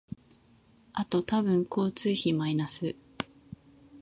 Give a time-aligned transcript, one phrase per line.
[0.93, 2.95] あと多分交通費マイナス